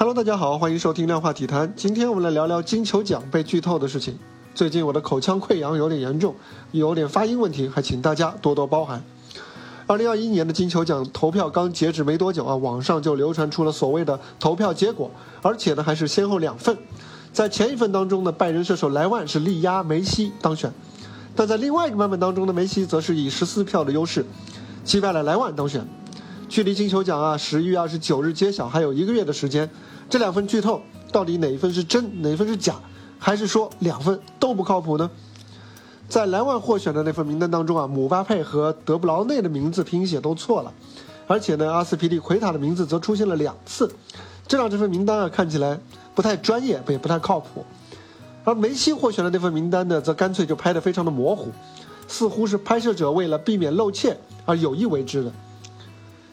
[0.00, 1.70] Hello，大家好，欢迎收听量化体坛。
[1.76, 4.18] 今天我们来聊聊金球奖被剧透的事情。
[4.54, 6.34] 最近我的口腔溃疡有点严重，
[6.72, 9.04] 有点发音问题，还请大家多多包涵。
[9.86, 15.10] 二零二一年的金球奖投票刚截止没多久啊，网上就流传出了所谓的投票结果，
[15.42, 16.78] 而且呢还是先后两份。
[17.30, 20.72] 在前一份当中呢，拜仁射手莱万是力压梅西当选，
[21.36, 24.24] 但在另外一个版本当中呢，梅西则是以十四票的优势
[24.82, 25.86] 击败了莱万当选。
[26.50, 29.70] 距离金球奖啊十一月二十九日揭晓还有一个月的时间。
[30.08, 32.74] 这两份剧透到底哪一份是真，哪一份是假，
[33.20, 35.08] 还是说两份都不靠谱呢？
[36.08, 40.72] 在莱万获选的那份名单当中啊，姆巴佩和德布劳内的名字拼写都错了，
[41.28, 43.88] 而且呢，阿斯皮利奎塔的名字则出现了两次，
[44.48, 45.78] 这让这份名单啊看起来
[46.16, 47.64] 不太专业，也不太靠谱。
[48.42, 51.52] 而梅西获选的那份名单呢，则干脆就拍得非常的模糊，
[52.08, 55.32] 似乎是拍摄者为了避免露怯而有意为之的。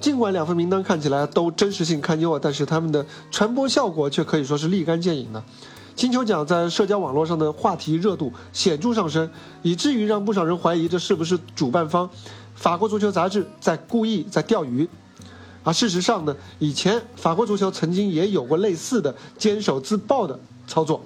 [0.00, 5.42] 尽管两份名单看起来都真实性堪忧啊，但是他们的传播效果却可以说是立竿见影的。
[5.96, 9.28] 金球奖在社交网络上的话题热度显著上升，
[9.62, 12.08] 以至于让不少人怀疑这是不是主办方
[12.54, 14.88] 法国足球杂志在故意在钓鱼。
[15.64, 21.02] 而事实上呢，以前法国足球曾经也有过类似的坚守自爆的操作。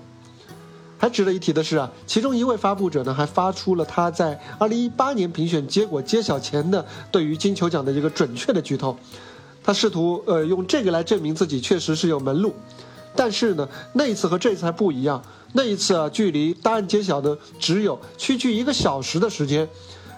[1.03, 8.97] 还值得一提的是啊，其中一位发布者呢，还发出了他在2018年评选结果揭晓前的对于金球奖的一个准确的剧透，
[9.65, 12.55] 他试图呃用这个来证明自己确实是有门路，
[13.17, 15.21] 但是呢，那一次和这次还不一样，
[15.55, 19.69] 那一次啊，距离答案揭晓的只有区区一个小时的时间，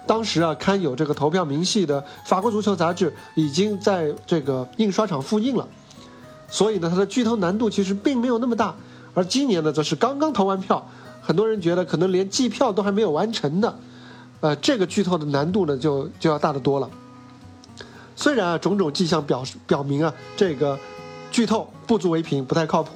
[0.07, 5.67] 当时啊，刊有这个投票明细的法国足球杂志已经在这个印刷厂复印了，
[6.51, 8.77] 所以呢，它的剧透难度其实并没有那么大。
[9.15, 10.87] 而今年呢，则是刚刚投完票，
[11.23, 13.75] 很多人觉得可能连计票都还没有完成呢，
[14.41, 16.91] 呃，这个剧透的难度呢就就要大得多了。
[18.17, 20.79] 虽然啊，种种迹象表表明啊，这个
[21.31, 22.91] 剧透不足为凭，不太靠谱，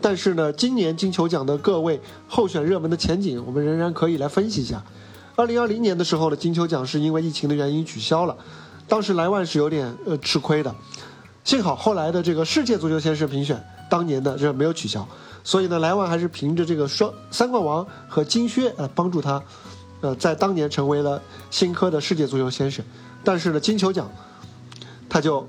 [0.00, 4.82] 但是呢，今年金球奖的各位候选热门的前景，我们仍然可以来分析一下。
[5.36, 8.36] 二零二零年的时候呢，金球奖是因为疫情的原因取消了，
[8.86, 10.74] 当时莱万是有点呃吃亏的，
[11.44, 15.06] 幸好后来的这个世界足球先生评选，当年的这没有取消。
[15.42, 19.42] 所以呢，莱万还是凭着这个双三冠王和金靴呃帮助他，
[20.00, 21.20] 呃，在当年成为了
[21.50, 22.84] 新科的世界足球先生。
[23.24, 24.10] 但是呢，金球奖
[25.08, 25.46] 他就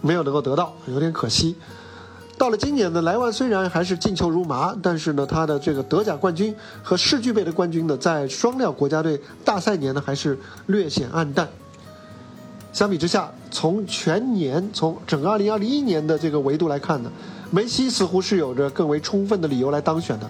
[0.00, 1.56] 没有能够得到，有点可惜。
[2.38, 11.48] 到了今年呢，莱万虽然还是进球如麻，但是呢，他的这个德甲冠军和世俱杯的冠军呢，在双料国家队大赛年呢，还是略显黯淡。
[12.72, 17.10] 相比之下，从全年从整个2021年的这个维度来看呢。
[17.50, 20.28] 梅西似乎是有着更为充分的理由来当选的。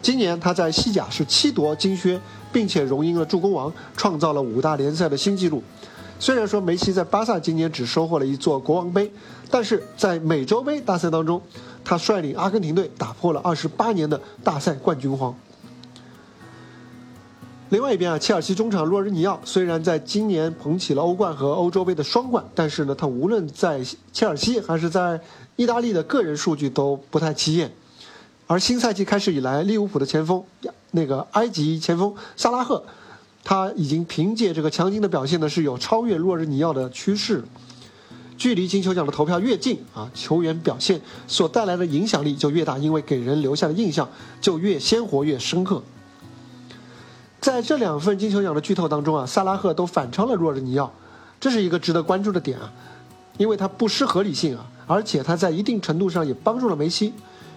[0.00, 2.20] 今年他在西甲是七夺金靴，
[2.52, 5.62] 并且荣膺了助攻王，创造了五大联赛的新纪录。
[6.18, 9.12] 虽然说梅西在巴萨今年只收获了一座国王杯，
[9.50, 11.42] 但是在美洲杯大赛当中，
[11.84, 15.34] 他率领阿根廷队打破了二十八年的大赛冠军荒。
[17.70, 23.80] 另外一边啊，切尔西中场洛日尼奥虽然在今年捧起了欧冠和欧洲杯的双冠，但是呢，他无论在
[24.12, 25.18] 切尔西还是在
[25.56, 27.72] 意大利的个人数据都不太起眼。
[28.46, 30.42] 而新赛季开始以来，利物浦的前锋
[30.90, 32.84] 那个埃及前锋萨拉赫，
[33.42, 37.42] 他已经凭借这个强劲的表现呢，是有超越洛日尼奥的趋势。
[38.36, 44.08] 距离金球奖的投票越近啊，球员表现所带来的影响力就越大，因为给人留下的印象
[44.40, 45.80] 就越鲜活越深刻。
[47.40, 50.92] 在这两份金球奖的剧透当中啊，萨拉赫都反超了若日尼奥，
[51.40, 52.72] 这是一个值得关注的点啊，
[53.38, 57.14] 因为他不失合理性啊，而且他在一定程度上也帮助了梅西，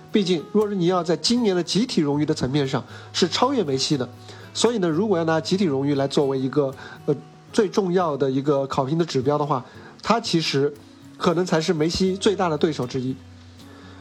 [0.09, 2.81] 毕竟若日尼奥在今年的集体荣誉的层面上
[3.11, 4.07] 是超越梅西的，
[4.53, 6.73] 所以呢，如果要拿集体荣誉来作为一个
[7.05, 7.13] 呃
[7.51, 9.65] 最重要的一个考评的指标的话，
[10.01, 10.73] 他其实
[11.17, 13.13] 可能才是梅西最大的对手之一，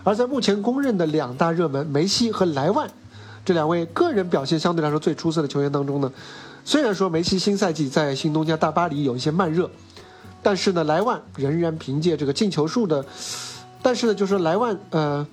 [0.05, 2.89] 而在目前公认的两大热门梅西和莱万。
[3.45, 6.13] 这两位个人表现相对来说最出色的球员当中呢，
[6.65, 9.69] 虽然说梅西新赛季在新东家大巴黎有一些慢热，
[10.45, 13.05] 但是呢，莱万仍然凭借这个进球数的，
[13.83, 15.27] 但是呢，就是莱万呃，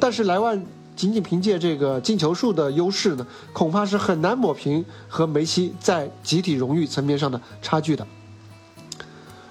[0.00, 0.66] 但是莱万
[0.96, 8.04] 仅仅凭借这个进球数的优势呢，恐怕是很难抹平和梅西在集体荣誉层面上的差距的。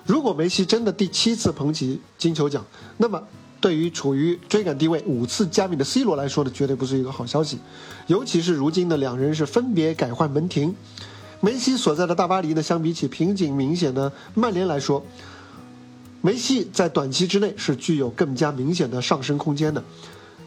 [0.05, 2.65] 如果梅西真的第七次捧起金球奖，
[2.97, 3.23] 那么。
[3.59, 7.57] 对于处于追赶地位五次加冕的 C 罗来说呢，绝对不是一个好消息。
[8.05, 10.75] 尤其是如今的两人是分别改换门庭，
[11.39, 15.03] 梅西所在的大巴黎呢，相比起瓶颈明显的曼联来说，
[16.21, 19.83] 梅西在短期之内是具有更加明显的上升空间的。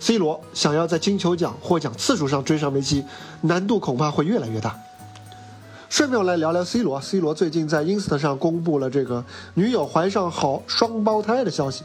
[0.01, 3.05] C 罗想要在金球奖获奖次数上追上梅西，
[3.43, 4.77] 难度恐怕会越来越大。
[5.89, 11.85] 顺便来聊聊 C 罗，C 罗最近在 Insta 上公布了这个女友怀上好双胞胎的消息。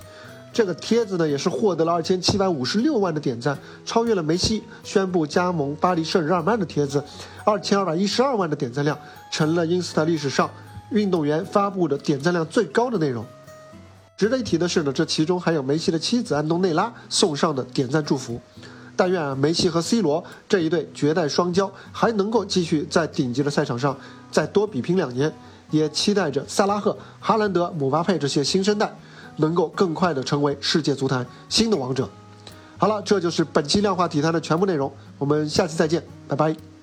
[0.55, 7.03] 这个帖子呢也是获得了二千七百五十六万的点赞，超越了梅西宣布加盟巴黎圣日耳曼的帖子
[7.43, 8.97] 二千二百一十二万的点赞量，
[9.29, 10.49] 成了因斯塔历史上
[10.91, 13.25] 运动员发布的点赞量最高的内容。
[14.15, 18.39] 值得一提的是呢，这其中还有梅西的妻子安东内拉送上的点赞祝福。
[18.95, 23.97] 但愿啊，梅西和 C 罗这一对绝代双骄还能够继续在顶级的赛场上
[24.31, 25.29] 再多比拼两年，
[25.69, 28.97] 也期待着萨拉赫、哈兰德、姆巴佩这些新生代
[29.37, 32.09] 能够更快的成为世界足坛新的王者。
[32.77, 36.74] 好了，这就是本期量化体坛的全部内容，我们下期再见，拜拜。